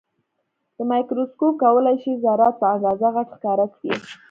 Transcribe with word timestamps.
دا 0.75 0.83
مایکروسکوپ 0.91 1.53
کولای 1.63 1.95
شي 2.03 2.11
ذرات 2.23 2.55
په 2.61 2.65
اندازه 2.75 3.07
غټ 3.15 3.27
ښکاره 3.35 3.65
کړي. 3.73 3.91